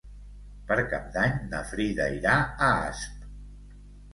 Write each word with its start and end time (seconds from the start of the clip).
Per 0.69 0.77
Cap 0.93 1.11
d'Any 1.17 1.35
na 1.51 1.61
Frida 1.73 2.09
irà 2.17 2.39
a 2.39 2.71
Asp. 2.81 3.29